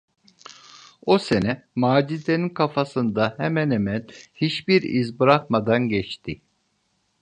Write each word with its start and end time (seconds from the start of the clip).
O 1.05 1.19
sene, 1.19 1.65
Macide’nin 1.75 2.49
kafasında 2.49 3.33
hemen 3.37 3.71
hemen 3.71 4.07
hiçbir 4.33 4.81
iz 4.81 5.19
bırakmadan 5.19 5.89
geçti. 5.89 6.41